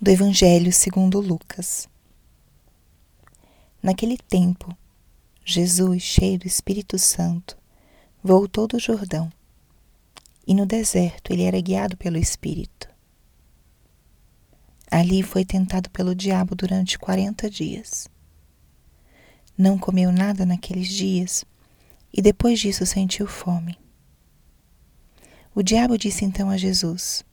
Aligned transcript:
do 0.00 0.10
Evangelho 0.10 0.72
segundo 0.72 1.20
Lucas. 1.20 1.88
Naquele 3.82 4.16
tempo, 4.16 4.76
Jesus, 5.44 6.02
cheio 6.02 6.38
do 6.38 6.46
Espírito 6.46 6.98
Santo, 6.98 7.56
voltou 8.22 8.66
do 8.66 8.78
Jordão, 8.78 9.32
e 10.46 10.54
no 10.54 10.66
deserto 10.66 11.32
ele 11.32 11.42
era 11.42 11.60
guiado 11.60 11.96
pelo 11.96 12.18
Espírito. 12.18 12.88
Ali 14.90 15.22
foi 15.22 15.44
tentado 15.44 15.88
pelo 15.90 16.14
diabo 16.14 16.54
durante 16.54 16.98
quarenta 16.98 17.48
dias. 17.48 18.08
Não 19.56 19.78
comeu 19.78 20.10
nada 20.10 20.44
naqueles 20.44 20.88
dias 20.88 21.44
e 22.12 22.20
depois 22.20 22.58
disso 22.58 22.84
sentiu 22.84 23.26
fome. 23.26 23.78
O 25.54 25.62
diabo 25.62 25.96
disse 25.96 26.24
então 26.24 26.50
a 26.50 26.56
Jesus: 26.56 27.24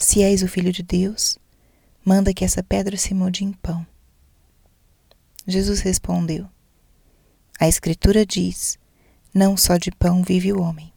Se 0.00 0.22
és 0.22 0.42
o 0.42 0.48
filho 0.48 0.72
de 0.72 0.84
Deus, 0.84 1.36
manda 2.04 2.32
que 2.32 2.44
essa 2.44 2.62
pedra 2.62 2.96
se 2.96 3.12
mude 3.12 3.42
em 3.42 3.52
pão. 3.52 3.84
Jesus 5.44 5.80
respondeu: 5.80 6.46
A 7.58 7.66
Escritura 7.66 8.24
diz: 8.24 8.78
Não 9.34 9.56
só 9.56 9.76
de 9.76 9.90
pão 9.90 10.22
vive 10.22 10.52
o 10.52 10.60
homem. 10.60 10.92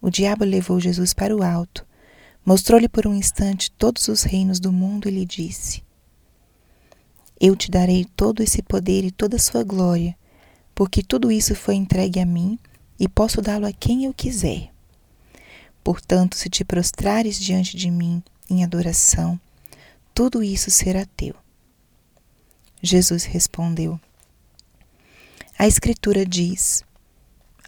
O 0.00 0.10
diabo 0.10 0.44
levou 0.44 0.78
Jesus 0.78 1.12
para 1.12 1.34
o 1.34 1.42
alto, 1.42 1.84
mostrou-lhe 2.46 2.88
por 2.88 3.04
um 3.04 3.14
instante 3.14 3.68
todos 3.72 4.06
os 4.06 4.22
reinos 4.22 4.60
do 4.60 4.70
mundo 4.70 5.08
e 5.08 5.10
lhe 5.10 5.26
disse: 5.26 5.82
Eu 7.40 7.56
te 7.56 7.68
darei 7.68 8.04
todo 8.04 8.44
esse 8.44 8.62
poder 8.62 9.04
e 9.04 9.10
toda 9.10 9.36
a 9.36 9.40
sua 9.40 9.64
glória, 9.64 10.16
porque 10.72 11.02
tudo 11.02 11.32
isso 11.32 11.56
foi 11.56 11.74
entregue 11.74 12.20
a 12.20 12.26
mim 12.26 12.60
e 12.96 13.08
posso 13.08 13.42
dá-lo 13.42 13.66
a 13.66 13.72
quem 13.72 14.04
eu 14.04 14.14
quiser. 14.14 14.73
Portanto, 15.84 16.34
se 16.38 16.48
te 16.48 16.64
prostrares 16.64 17.38
diante 17.38 17.76
de 17.76 17.90
mim 17.90 18.22
em 18.48 18.64
adoração, 18.64 19.38
tudo 20.14 20.42
isso 20.42 20.70
será 20.70 21.04
teu. 21.04 21.34
Jesus 22.82 23.24
respondeu: 23.24 24.00
A 25.58 25.66
Escritura 25.66 26.24
diz: 26.24 26.82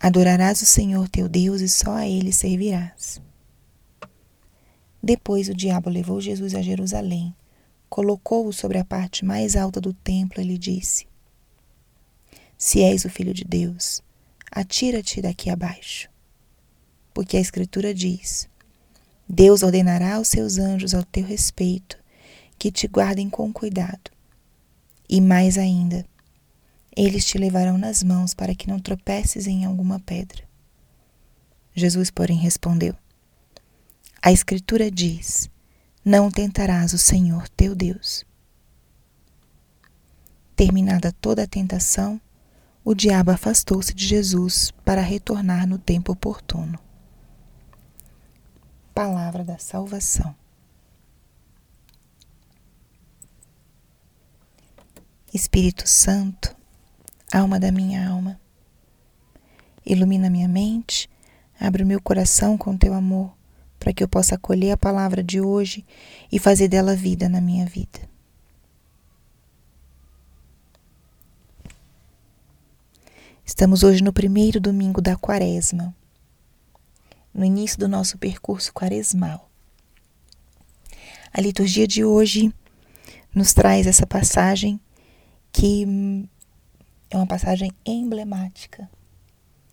Adorarás 0.00 0.62
o 0.62 0.66
Senhor 0.66 1.08
teu 1.10 1.28
Deus 1.28 1.60
e 1.60 1.68
só 1.68 1.92
a 1.92 2.08
ele 2.08 2.32
servirás. 2.32 3.20
Depois 5.02 5.50
o 5.50 5.54
diabo 5.54 5.90
levou 5.90 6.18
Jesus 6.18 6.54
a 6.54 6.62
Jerusalém, 6.62 7.34
colocou-o 7.88 8.52
sobre 8.52 8.78
a 8.78 8.84
parte 8.84 9.26
mais 9.26 9.54
alta 9.54 9.78
do 9.78 9.92
templo 9.92 10.40
e 10.40 10.44
lhe 10.44 10.56
disse: 10.56 11.06
Se 12.56 12.82
és 12.82 13.04
o 13.04 13.10
filho 13.10 13.34
de 13.34 13.44
Deus, 13.44 14.02
atira-te 14.50 15.20
daqui 15.20 15.50
abaixo. 15.50 16.15
Porque 17.16 17.38
a 17.38 17.40
Escritura 17.40 17.94
diz: 17.94 18.46
Deus 19.26 19.62
ordenará 19.62 20.16
aos 20.16 20.28
seus 20.28 20.58
anjos 20.58 20.92
ao 20.92 21.02
teu 21.02 21.24
respeito 21.24 21.96
que 22.58 22.70
te 22.70 22.86
guardem 22.86 23.30
com 23.30 23.50
cuidado. 23.50 24.10
E 25.08 25.18
mais 25.18 25.56
ainda, 25.56 26.04
eles 26.94 27.24
te 27.24 27.38
levarão 27.38 27.78
nas 27.78 28.02
mãos 28.02 28.34
para 28.34 28.54
que 28.54 28.68
não 28.68 28.78
tropeces 28.78 29.46
em 29.46 29.64
alguma 29.64 29.98
pedra. 29.98 30.42
Jesus, 31.74 32.10
porém, 32.10 32.36
respondeu: 32.36 32.94
A 34.20 34.30
Escritura 34.30 34.90
diz: 34.90 35.48
Não 36.04 36.30
tentarás 36.30 36.92
o 36.92 36.98
Senhor 36.98 37.48
teu 37.48 37.74
Deus. 37.74 38.26
Terminada 40.54 41.10
toda 41.12 41.44
a 41.44 41.46
tentação, 41.46 42.20
o 42.84 42.94
diabo 42.94 43.30
afastou-se 43.30 43.94
de 43.94 44.06
Jesus 44.06 44.70
para 44.84 45.00
retornar 45.00 45.66
no 45.66 45.78
tempo 45.78 46.12
oportuno. 46.12 46.84
Palavra 48.96 49.44
da 49.44 49.58
Salvação. 49.58 50.34
Espírito 55.34 55.86
Santo, 55.86 56.56
alma 57.30 57.60
da 57.60 57.70
minha 57.70 58.08
alma, 58.08 58.40
ilumina 59.84 60.30
minha 60.30 60.48
mente, 60.48 61.10
abre 61.60 61.82
o 61.82 61.86
meu 61.86 62.00
coração 62.00 62.56
com 62.56 62.74
teu 62.74 62.94
amor, 62.94 63.36
para 63.78 63.92
que 63.92 64.02
eu 64.02 64.08
possa 64.08 64.36
acolher 64.36 64.70
a 64.70 64.78
palavra 64.78 65.22
de 65.22 65.42
hoje 65.42 65.84
e 66.32 66.38
fazer 66.38 66.66
dela 66.66 66.96
vida 66.96 67.28
na 67.28 67.42
minha 67.42 67.66
vida. 67.66 68.00
Estamos 73.44 73.82
hoje 73.82 74.02
no 74.02 74.10
primeiro 74.10 74.58
domingo 74.58 75.02
da 75.02 75.16
quaresma, 75.16 75.94
no 77.36 77.44
início 77.44 77.78
do 77.78 77.86
nosso 77.86 78.16
percurso 78.16 78.72
quaresmal. 78.72 79.50
A 81.30 81.38
liturgia 81.38 81.86
de 81.86 82.02
hoje 82.02 82.50
nos 83.34 83.52
traz 83.52 83.86
essa 83.86 84.06
passagem 84.06 84.80
que 85.52 85.84
é 87.10 87.16
uma 87.16 87.26
passagem 87.26 87.70
emblemática, 87.84 88.90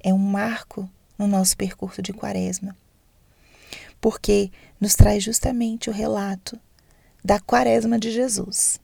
é 0.01 0.13
um 0.13 0.17
marco 0.17 0.89
no 1.17 1.25
nosso 1.25 1.55
percurso 1.55 2.01
de 2.01 2.11
quaresma, 2.11 2.75
porque 4.01 4.51
nos 4.79 4.93
traz 4.93 5.23
justamente 5.23 5.89
o 5.89 5.93
relato 5.93 6.59
da 7.23 7.39
quaresma 7.39 7.97
de 7.97 8.11
Jesus, 8.11 8.81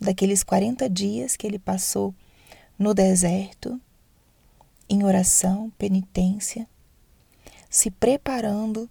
daqueles 0.00 0.42
40 0.42 0.90
dias 0.90 1.36
que 1.36 1.46
ele 1.46 1.60
passou 1.60 2.12
no 2.76 2.92
deserto 2.92 3.80
em 4.88 5.04
oração, 5.04 5.70
penitência, 5.78 6.68
se 7.74 7.90
preparando 7.90 8.88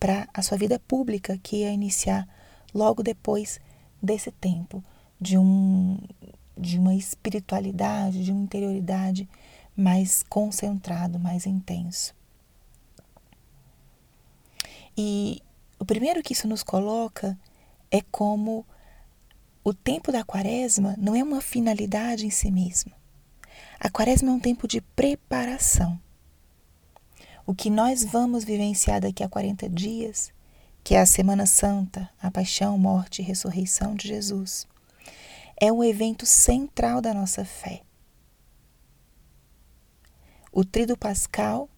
para 0.00 0.26
a 0.32 0.40
sua 0.40 0.56
vida 0.56 0.78
pública 0.78 1.38
que 1.42 1.56
ia 1.56 1.70
iniciar 1.70 2.26
logo 2.72 3.02
depois 3.02 3.60
desse 4.02 4.30
tempo 4.30 4.82
de 5.20 5.36
um 5.36 5.98
de 6.56 6.78
uma 6.78 6.94
espiritualidade, 6.94 8.24
de 8.24 8.32
uma 8.32 8.42
interioridade 8.42 9.28
mais 9.76 10.22
concentrado, 10.22 11.18
mais 11.18 11.44
intenso. 11.44 12.14
E 14.96 15.42
o 15.78 15.84
primeiro 15.84 16.22
que 16.22 16.32
isso 16.32 16.48
nos 16.48 16.62
coloca 16.62 17.38
é 17.90 18.00
como 18.00 18.64
o 19.62 19.74
tempo 19.74 20.10
da 20.10 20.24
quaresma 20.24 20.94
não 20.96 21.14
é 21.14 21.22
uma 21.22 21.42
finalidade 21.42 22.24
em 22.24 22.30
si 22.30 22.50
mesmo. 22.50 22.92
A 23.78 23.90
quaresma 23.90 24.30
é 24.30 24.32
um 24.32 24.40
tempo 24.40 24.66
de 24.66 24.80
preparação. 24.80 26.00
O 27.46 27.54
que 27.54 27.70
nós 27.70 28.04
vamos 28.04 28.42
vivenciar 28.42 29.00
daqui 29.00 29.22
a 29.22 29.28
40 29.28 29.68
dias, 29.68 30.32
que 30.82 30.96
é 30.96 31.00
a 31.00 31.06
Semana 31.06 31.46
Santa, 31.46 32.10
a 32.20 32.28
paixão, 32.28 32.76
morte 32.76 33.22
e 33.22 33.24
ressurreição 33.24 33.94
de 33.94 34.08
Jesus, 34.08 34.66
é 35.60 35.72
um 35.72 35.84
evento 35.84 36.26
central 36.26 37.00
da 37.00 37.14
nossa 37.14 37.44
fé. 37.44 37.82
O 40.50 40.64
Trido 40.64 40.96
Pascal 40.96 41.68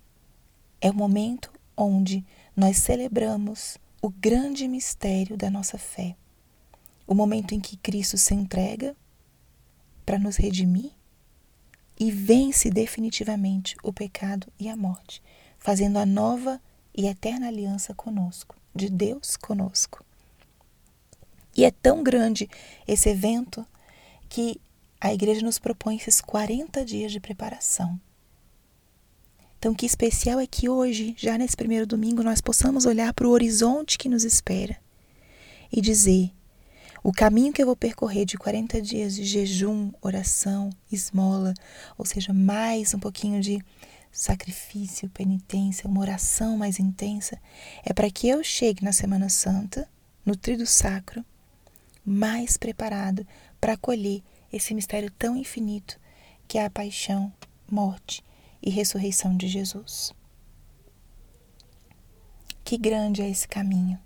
é 0.81 0.91
o 0.91 0.95
momento 0.95 1.53
onde 1.77 2.25
nós 2.57 2.79
celebramos 2.79 3.77
o 4.01 4.09
grande 4.09 4.67
mistério 4.67 5.37
da 5.37 5.51
nossa 5.51 5.77
fé. 5.77 6.17
O 7.07 7.15
momento 7.15 7.55
em 7.55 7.61
que 7.61 7.77
Cristo 7.77 8.17
se 8.17 8.35
entrega 8.35 8.97
para 10.07 10.19
nos 10.19 10.37
redimir 10.37 10.93
e 12.01 12.11
vence 12.11 12.71
definitivamente 12.71 13.77
o 13.83 13.93
pecado 13.93 14.51
e 14.59 14.69
a 14.69 14.77
morte, 14.77 15.23
fazendo 15.59 15.99
a 15.99 16.07
nova 16.07 16.61
e 16.95 17.07
eterna 17.07 17.49
aliança 17.49 17.95
conosco, 17.95 18.57
de 18.75 18.89
Deus 18.89 19.37
conosco. 19.37 20.05
E 21.57 21.65
é 21.65 21.71
tão 21.71 22.03
grande 22.03 22.49
esse 22.87 23.09
evento 23.09 23.67
que 24.29 24.61
a 25.01 25.13
igreja 25.13 25.43
nos 25.43 25.59
propõe 25.59 25.97
esses 25.97 26.21
40 26.21 26.85
dias 26.85 27.13
de 27.13 27.21
preparação. 27.21 28.01
Então, 29.59 29.75
que 29.75 29.87
especial 29.87 30.39
é 30.39 30.47
que 30.47 30.69
hoje, 30.69 31.15
já 31.19 31.37
nesse 31.37 31.57
primeiro 31.57 31.87
domingo, 31.87 32.23
nós 32.23 32.41
possamos 32.41 32.87
olhar 32.87 33.13
para 33.13 33.27
o 33.27 33.31
horizonte 33.31 33.99
que 33.99 34.09
nos 34.09 34.25
espera 34.25 34.77
e 35.73 35.81
dizer: 35.81 36.33
o 37.03 37.13
caminho 37.13 37.53
que 37.53 37.61
eu 37.61 37.67
vou 37.67 37.77
percorrer 37.77 38.25
de 38.25 38.37
40 38.37 38.81
dias 38.81 39.15
de 39.15 39.25
jejum, 39.25 39.91
oração, 40.01 40.71
esmola, 40.91 41.55
ou 41.97 42.05
seja, 42.05 42.33
mais 42.33 42.95
um 42.95 42.99
pouquinho 42.99 43.41
de 43.41 43.61
sacrifício, 44.11 45.11
penitência, 45.11 45.89
uma 45.89 46.01
oração 46.01 46.57
mais 46.57 46.79
intensa, 46.79 47.41
é 47.85 47.93
para 47.93 48.11
que 48.11 48.29
eu 48.29 48.43
chegue 48.43 48.85
na 48.85 48.93
Semana 48.93 49.29
Santa, 49.29 49.89
no 50.25 50.37
trido 50.37 50.67
sacro, 50.67 51.25
mais 52.05 52.57
preparado 52.57 53.27
para 53.61 53.75
acolher 53.75 54.23
esse 54.53 54.75
mistério 54.75 55.11
tão 55.19 55.37
infinito 55.37 55.99
que 56.47 56.59
é 56.59 56.65
a 56.65 56.71
paixão, 56.71 57.33
morte 57.71 58.25
e 58.63 58.71
ressurreição 58.71 59.37
de 59.37 59.47
Jesus. 59.47 60.13
Que 62.65 62.79
grande 62.79 63.23
é 63.23 63.29
esse 63.29 63.47
caminho. 63.47 63.99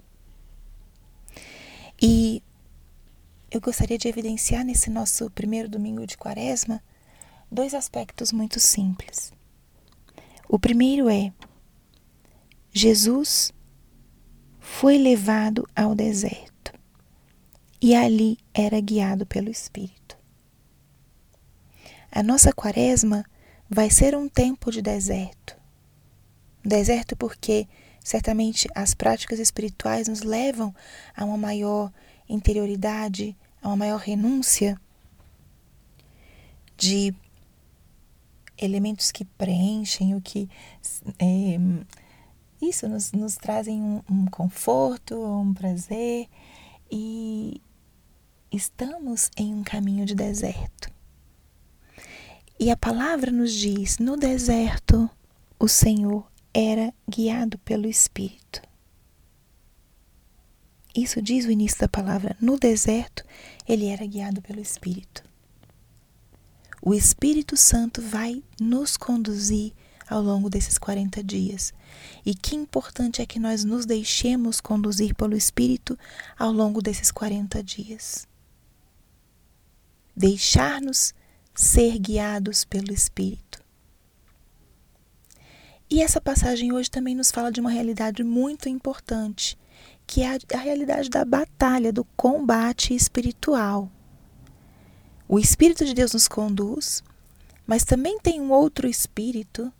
E 2.01 2.43
eu 3.51 3.61
gostaria 3.61 3.99
de 3.99 4.09
evidenciar 4.09 4.65
nesse 4.65 4.91
nosso 4.91 5.31
primeiro 5.31 5.69
domingo 5.69 6.07
de 6.07 6.17
quaresma 6.17 6.83
dois 7.51 7.75
aspectos 7.75 8.33
muito 8.33 8.59
simples. 8.59 9.33
O 10.53 10.59
primeiro 10.59 11.09
é: 11.09 11.33
Jesus 12.71 13.55
foi 14.61 14.99
levado 14.99 15.67
ao 15.75 15.95
deserto 15.95 16.75
e 17.81 17.95
ali 17.95 18.37
era 18.53 18.79
guiado 18.79 19.25
pelo 19.25 19.49
Espírito. 19.49 20.15
A 22.11 22.23
nossa 22.23 22.53
quaresma 22.53 23.25
vai 23.67 23.89
ser 23.89 24.15
um 24.15 24.29
tempo 24.29 24.71
de 24.71 24.83
deserto. 24.83 25.57
Deserto 26.63 27.17
porque 27.17 27.67
certamente 28.05 28.69
as 28.75 28.93
práticas 28.93 29.39
espirituais 29.39 30.07
nos 30.07 30.21
levam 30.21 30.75
a 31.17 31.25
uma 31.25 31.39
maior 31.39 31.91
interioridade, 32.29 33.35
a 33.63 33.69
uma 33.69 33.77
maior 33.77 34.01
renúncia 34.01 34.79
de 36.77 37.15
elementos 38.65 39.11
que 39.11 39.25
preenchem, 39.25 40.15
o 40.15 40.21
que 40.21 40.49
é, 41.19 41.59
isso 42.61 42.89
nos, 42.89 43.13
nos 43.13 43.37
trazem 43.37 43.83
um, 43.83 44.03
um 44.09 44.27
conforto, 44.27 45.17
um 45.17 45.53
prazer 45.53 46.29
e 46.91 47.61
estamos 48.53 49.31
em 49.37 49.55
um 49.55 49.63
caminho 49.63 50.07
de 50.07 50.15
deserto. 50.15 50.91
E 52.61 52.71
a 52.71 52.77
palavra 52.77 53.33
nos 53.33 53.53
diz: 53.53 53.99
no 53.99 54.17
deserto, 54.17 55.11
o 55.59 55.67
Senhor 55.67 56.31
era 56.55 56.95
guiado 57.09 57.59
pelo 57.59 57.89
Espírito. 57.89 58.63
Isso 60.95 61.23
diz 61.23 61.47
o 61.47 61.51
início 61.51 61.81
da 61.81 61.89
palavra. 61.89 62.37
No 62.41 62.59
deserto, 62.59 63.25
ele 63.67 63.87
era 63.87 64.07
guiado 64.07 64.43
pelo 64.43 64.61
Espírito. 64.61 65.25
O 66.85 66.93
Espírito 66.93 67.57
Santo 67.57 68.03
vai 68.03 68.43
nos 68.61 68.97
conduzir 68.97 69.73
ao 70.11 70.21
longo 70.21 70.51
desses 70.51 70.79
40 70.79 71.23
dias. 71.23 71.73
E 72.27 72.35
que 72.35 72.57
importante 72.57 73.23
é 73.23 73.27
que 73.27 73.39
nós 73.39 73.63
nos 73.63 73.87
deixemos 73.87 74.61
conduzir 74.61 75.15
pelo 75.15 75.37
Espírito 75.37 75.97
ao 76.37 76.51
longo 76.51 76.83
desses 76.83 77.13
40 77.13 77.63
dias. 77.63 78.27
Deixar-nos 80.17 81.15
ser 81.55 82.01
guiados 82.01 82.65
pelo 82.65 82.93
Espírito. 82.93 83.63
E 85.89 86.03
essa 86.03 86.21
passagem 86.21 86.73
hoje 86.73 86.91
também 86.91 87.15
nos 87.15 87.31
fala 87.31 87.53
de 87.53 87.61
uma 87.61 87.71
realidade 87.71 88.25
muito 88.25 88.69
importante, 88.69 89.57
que 90.05 90.23
é 90.23 90.37
a, 90.53 90.59
realidade 90.59 91.09
da 91.09 91.25
batalha, 91.25 91.93
do 91.93 92.05
combate 92.17 92.93
espiritual. 92.93 93.89
O 95.35 95.39
Espírito 95.39 95.87
de 95.87 95.95
Deus 95.95 96.13
nos 96.13 96.29
conduz, 96.29 97.03
mas 97.67 97.85
também 97.85 98.21
tem 98.21 98.39
um 98.39 98.53
outro 98.53 98.87
Espírito 98.87 99.73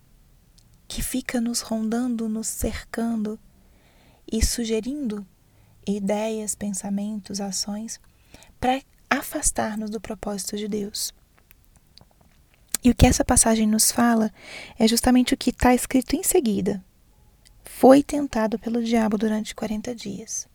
que 0.89 1.03
fica 1.03 1.43
nos 1.43 1.61
rondando, 1.61 2.27
nos 2.27 2.49
cercando 2.49 3.39
e 4.27 4.43
sugerindo 4.43 5.27
ideias, 5.87 6.55
pensamentos, 6.55 7.39
ações 7.39 8.01
para 8.59 8.81
afastar-nos 9.11 9.91
do 9.91 10.01
propósito 10.01 10.57
de 10.57 10.67
Deus. 10.67 11.13
E 12.83 12.89
o 12.89 12.95
que 12.95 13.05
essa 13.05 13.23
passagem 13.23 13.69
nos 13.69 13.93
fala 13.93 14.33
é 14.79 14.89
justamente 14.89 15.35
o 15.35 15.37
que 15.37 15.51
está 15.51 15.75
escrito 15.75 16.17
em 16.17 16.23
seguida. 16.23 16.83
Foi 17.63 18.03
tentado 18.03 18.59
pelo 18.59 18.83
diabo 18.83 19.19
durante 19.19 19.55
40 19.55 19.95
dias. 19.95 20.49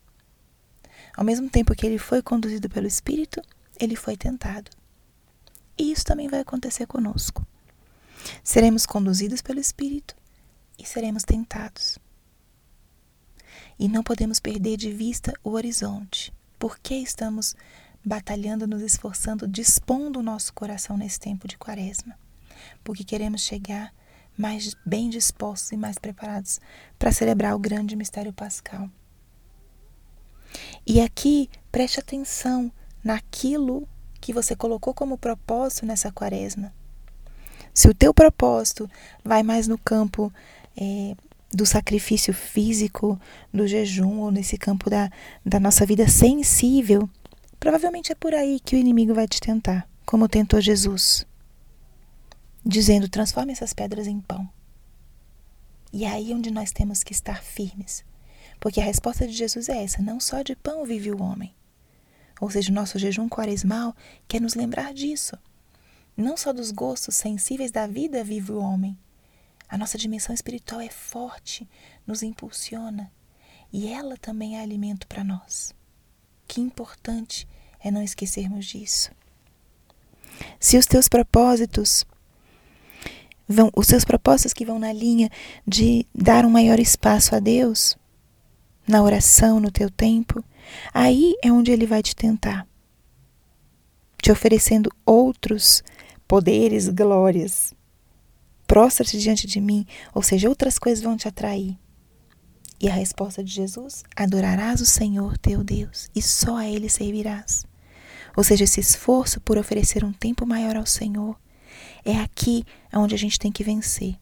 Ao 1.16 1.24
mesmo 1.24 1.48
tempo 1.52 1.76
que 1.76 1.86
ele 1.86 2.00
foi 2.00 2.24
conduzido 2.24 2.68
pelo 2.68 2.88
Espírito, 2.88 3.40
ele 3.80 3.96
foi 3.96 4.18
tentado. 4.18 4.72
E 5.78 5.92
isso 5.92 6.04
também 6.04 6.28
vai 6.28 6.40
acontecer 6.40 6.86
conosco. 6.88 7.46
Seremos 8.44 8.86
conduzidos 8.86 9.42
pelo 9.42 9.60
Espírito 9.60 10.16
e 10.78 10.86
seremos 10.86 11.24
tentados. 11.24 11.98
E 13.80 13.88
não 13.88 14.04
podemos 14.04 14.40
perder 14.40 14.78
de 14.78 14.92
vista 14.92 15.34
o 15.44 15.52
horizonte. 15.52 16.34
Por 16.58 16.80
que 16.80 16.96
estamos 16.96 17.56
batalhando, 18.04 18.66
nos 18.66 18.82
esforçando, 18.82 19.48
dispondo 19.48 20.20
o 20.20 20.24
nosso 20.24 20.54
coração 20.54 20.98
nesse 20.98 21.20
tempo 21.20 21.48
de 21.48 21.58
quaresma, 21.58 22.18
porque 22.84 23.04
queremos 23.04 23.42
chegar 23.42 23.94
mais 24.38 24.74
bem 24.86 25.10
dispostos 25.10 25.72
e 25.72 25.78
mais 25.78 25.98
preparados 25.98 26.62
para 26.98 27.12
celebrar 27.12 27.54
o 27.54 27.60
grande 27.60 27.96
mistério 27.96 28.32
pascal. 28.32 28.90
E 30.86 31.02
aqui, 31.02 31.50
preste 31.70 32.00
atenção 32.00 32.72
naquilo 33.04 33.88
que 34.28 34.34
você 34.34 34.56
colocou 34.56 34.94
como 34.94 35.18
propósito 35.18 35.86
nessa 35.86 36.12
quaresma. 36.12 36.74
Se 37.74 37.88
o 37.88 37.94
teu 37.94 38.14
propósito 38.14 38.90
vai 39.24 39.44
mais 39.44 39.68
no 39.68 39.78
campo 39.78 40.32
é, 40.76 41.16
do 41.52 41.66
sacrifício 41.66 42.34
físico, 42.34 43.20
do 43.54 43.68
jejum, 43.68 44.20
ou 44.20 44.32
nesse 44.32 44.58
campo 44.58 44.90
da, 44.90 45.10
da 45.46 45.60
nossa 45.60 45.86
vida 45.86 46.08
sensível, 46.08 47.10
Provavelmente 47.60 48.12
é 48.12 48.16
por 48.16 48.34
aí 48.34 48.60
que 48.60 48.76
o 48.76 48.80
inimigo 48.80 49.14
vai 49.14 49.28
te 49.28 49.40
tentar, 49.40 49.90
como 50.06 50.30
tentou 50.30 50.62
Jesus, 50.62 51.26
dizendo: 52.64 53.10
transforme 53.10 53.52
essas 53.52 53.74
pedras 53.74 54.08
em 54.08 54.22
pão. 54.22 54.48
E 55.92 56.06
é 56.06 56.10
aí 56.10 56.34
onde 56.34 56.52
nós 56.52 56.72
temos 56.72 57.04
que 57.04 57.14
estar 57.14 57.42
firmes, 57.42 58.06
porque 58.60 58.80
a 58.80 58.84
resposta 58.84 59.28
de 59.28 59.34
Jesus 59.34 59.70
é 59.70 59.84
essa: 59.84 60.02
não 60.02 60.20
só 60.20 60.44
de 60.44 60.56
pão 60.56 60.86
vive 60.86 61.12
o 61.12 61.22
homem. 61.22 61.54
Ou 62.40 62.50
seja, 62.50 62.72
o 62.72 62.76
nosso 62.76 63.00
jejum 63.00 63.28
quaresmal 63.28 63.96
quer 64.28 64.40
nos 64.40 64.54
lembrar 64.54 64.94
disso. 64.94 65.38
Não 66.16 66.36
só 66.38 66.54
dos 66.54 66.72
gostos 66.72 67.16
sensíveis 67.16 67.72
da 67.72 67.88
vida 67.88 68.24
vive 68.24 68.52
o 68.52 68.60
homem. 68.60 68.98
A 69.70 69.78
nossa 69.78 69.98
dimensão 69.98 70.34
espiritual 70.34 70.82
é 70.82 70.90
forte, 70.90 71.68
nos 72.06 72.24
impulsiona, 72.24 73.12
e 73.72 73.88
ela 73.88 74.16
também 74.18 74.58
é 74.58 74.62
alimento 74.62 75.08
para 75.08 75.24
nós. 75.24 75.74
Que 76.48 76.62
importante 76.62 77.48
é 77.80 77.92
não 77.92 78.02
esquecermos 78.02 78.66
disso. 78.66 79.12
Se 80.60 80.78
os 80.78 80.86
teus 80.86 81.08
propósitos 81.08 82.06
vão, 83.48 83.70
os 83.76 83.88
teus 83.88 84.06
propósitos 84.06 84.54
que 84.54 84.66
vão 84.66 84.80
na 84.80 84.94
linha 84.94 85.30
de 85.68 86.06
dar 86.14 86.46
um 86.46 86.50
maior 86.50 86.80
espaço 86.80 87.36
a 87.36 87.40
Deus, 87.40 87.98
na 88.88 89.04
oração, 89.04 89.60
no 89.60 89.72
teu 89.72 89.90
tempo, 89.90 90.44
aí 90.94 91.36
é 91.44 91.52
onde 91.52 91.72
ele 91.72 91.86
vai 91.86 92.02
te 92.02 92.16
tentar, 92.16 92.68
te 94.22 94.32
oferecendo 94.32 94.92
outros 95.06 95.84
poderes, 96.28 96.90
glórias. 96.90 97.74
Prostra-te 98.66 99.18
diante 99.18 99.48
de 99.48 99.62
mim, 99.62 99.86
ou 100.14 100.22
seja, 100.22 100.50
outras 100.50 100.78
coisas 100.78 101.02
vão 101.02 101.16
te 101.16 101.28
atrair. 101.28 101.78
E 102.80 102.90
a 102.90 102.94
resposta 102.94 103.44
de 103.44 103.52
Jesus: 103.52 104.04
Adorarás 104.16 104.82
o 104.82 104.86
Senhor 104.86 105.38
teu 105.38 105.64
Deus 105.64 106.10
e 106.16 106.22
só 106.22 106.58
a 106.58 106.68
Ele 106.68 106.90
servirás. 106.90 107.66
Ou 108.36 108.44
seja, 108.44 108.66
esse 108.66 108.80
esforço 108.80 109.42
por 109.42 109.58
oferecer 109.58 110.04
um 110.04 110.14
tempo 110.14 110.46
maior 110.46 110.76
ao 110.76 110.86
Senhor 110.86 111.36
é 112.06 112.20
aqui 112.20 112.64
onde 112.94 113.16
a 113.16 113.18
gente 113.18 113.40
tem 113.40 113.52
que 113.52 113.64
vencer. 113.64 114.16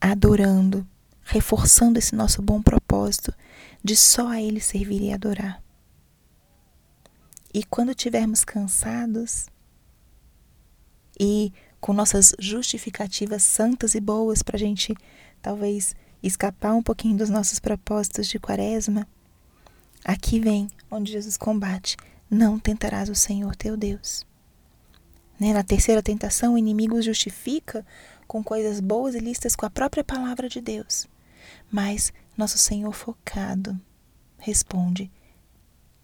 Adorando, 0.00 0.86
reforçando 1.22 1.98
esse 1.98 2.14
nosso 2.16 2.42
bom 2.42 2.60
propósito 2.60 3.32
de 3.82 3.96
só 3.96 4.28
a 4.28 4.40
Ele 4.40 4.60
servir 4.60 5.02
e 5.02 5.12
adorar. 5.12 5.62
E 7.52 7.64
quando 7.64 7.94
tivermos 7.94 8.44
cansados 8.44 9.46
e 11.18 11.52
com 11.80 11.92
nossas 11.92 12.34
justificativas 12.38 13.42
santas 13.42 13.94
e 13.94 14.00
boas 14.00 14.42
para 14.42 14.56
a 14.56 14.58
gente 14.58 14.94
talvez 15.42 15.94
escapar 16.22 16.74
um 16.74 16.82
pouquinho 16.82 17.16
dos 17.16 17.28
nossos 17.28 17.58
propósitos 17.58 18.28
de 18.28 18.38
quaresma, 18.38 19.06
aqui 20.04 20.38
vem 20.38 20.68
onde 20.90 21.12
Jesus 21.12 21.36
combate: 21.36 21.96
não 22.30 22.58
tentarás 22.58 23.08
o 23.08 23.14
Senhor 23.14 23.54
teu 23.56 23.76
Deus. 23.76 24.24
Né? 25.38 25.52
Na 25.52 25.64
terceira 25.64 26.02
tentação, 26.02 26.54
o 26.54 26.58
inimigo 26.58 27.02
justifica 27.02 27.84
com 28.26 28.42
coisas 28.42 28.80
boas 28.80 29.14
e 29.14 29.18
listas 29.18 29.56
com 29.56 29.66
a 29.66 29.70
própria 29.70 30.04
palavra 30.04 30.48
de 30.48 30.60
Deus. 30.60 31.06
Mas 31.70 32.12
nosso 32.36 32.58
Senhor 32.58 32.92
focado 32.92 33.78
responde 34.38 35.10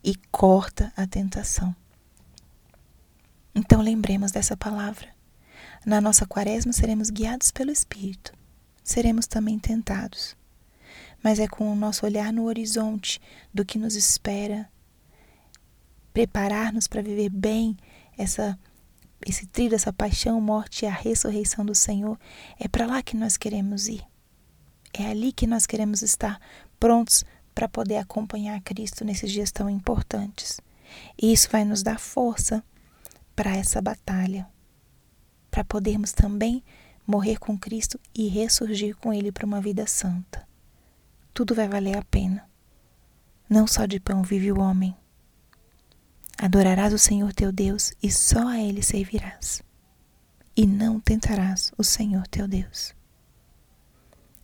e 0.03 0.15
corta 0.31 0.93
a 0.97 1.07
tentação. 1.07 1.75
Então 3.55 3.81
lembremos 3.81 4.31
dessa 4.31 4.57
palavra. 4.57 5.09
Na 5.85 6.01
nossa 6.01 6.27
quaresma 6.27 6.73
seremos 6.73 7.11
guiados 7.11 7.51
pelo 7.51 7.71
Espírito 7.71 8.39
seremos 8.89 9.27
também 9.27 9.59
tentados. 9.59 10.35
Mas 11.23 11.39
é 11.39 11.47
com 11.47 11.71
o 11.71 11.77
nosso 11.77 12.07
olhar 12.07 12.33
no 12.33 12.45
horizonte 12.45 13.21
do 13.53 13.65
que 13.65 13.79
nos 13.79 13.95
espera, 13.95 14.69
preparar-nos 16.13 16.89
para 16.89 17.03
viver 17.03 17.29
bem 17.29 17.77
essa 18.17 18.59
esse 19.27 19.47
trilho, 19.47 19.75
essa 19.75 19.93
paixão, 19.93 20.41
morte 20.41 20.85
e 20.85 20.89
a 20.89 20.93
ressurreição 20.93 21.67
do 21.67 21.75
Senhor, 21.75 22.17
é 22.57 22.69
para 22.69 22.87
lá 22.87 23.03
que 23.03 23.17
nós 23.17 23.37
queremos 23.37 23.89
ir. 23.89 24.01
É 24.93 25.07
ali 25.07 25.33
que 25.33 25.47
nós 25.47 25.67
queremos 25.67 26.03
estar 26.03 26.41
prontos 26.79 27.25
para 27.55 27.69
poder 27.69 27.97
acompanhar 27.97 28.61
Cristo 28.63 29.05
nesses 29.05 29.31
dias 29.31 29.51
tão 29.51 29.69
importantes. 29.69 30.61
E 31.21 31.33
isso 31.33 31.49
vai 31.51 31.65
nos 31.65 31.83
dar 31.83 31.99
força 31.99 32.63
para 33.35 33.57
essa 33.57 33.81
batalha, 33.81 34.49
para 35.51 35.65
podermos 35.65 36.13
também 36.13 36.63
morrer 37.07 37.39
com 37.39 37.59
Cristo 37.59 37.99
e 38.15 38.29
ressurgir 38.29 38.97
com 38.97 39.13
Ele 39.13 39.33
para 39.33 39.47
uma 39.47 39.61
vida 39.61 39.87
santa. 39.87 40.47
Tudo 41.33 41.55
vai 41.55 41.69
valer 41.69 41.97
a 41.97 42.05
pena. 42.05 42.49
Não 43.49 43.67
só 43.67 43.87
de 43.87 43.99
pão 43.99 44.23
vive 44.23 44.53
o 44.53 44.61
homem. 44.61 44.97
Adorarás 46.37 46.93
o 46.93 46.99
Senhor 46.99 47.33
teu 47.33 47.51
Deus 47.51 47.93
e 48.03 48.11
só 48.11 48.49
a 48.49 48.61
Ele 48.61 48.83
servirás. 48.83 49.63
E 50.57 50.67
não 50.67 51.01
tentarás 51.01 51.73
o 51.79 51.85
Senhor 51.85 52.27
teu 52.29 52.47
Deus. 52.47 52.98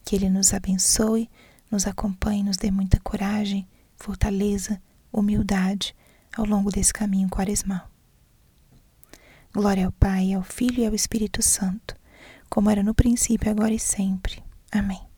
Que 0.05 0.17
Ele 0.17 0.29
nos 0.29 0.53
abençoe, 0.53 1.31
nos 1.71 1.87
acompanhe, 1.87 2.43
nos 2.43 2.57
dê 2.57 2.71
muita 2.71 3.01
coragem, 3.01 3.67
fortaleza, 3.97 4.81
humildade 5.13 5.95
ao 6.37 6.45
longo 6.45 6.71
desse 6.71 6.93
caminho 6.93 7.29
quaresmal. 7.29 7.89
Glória 9.53 9.87
ao 9.87 9.93
Pai, 9.93 10.33
ao 10.33 10.43
Filho 10.43 10.83
e 10.83 10.87
ao 10.87 10.95
Espírito 10.95 11.41
Santo, 11.41 11.97
como 12.51 12.71
era 12.71 12.83
no 12.83 12.95
princípio, 12.95 13.51
agora 13.51 13.73
e 13.73 13.79
sempre. 13.79 14.43
Amém. 14.71 15.14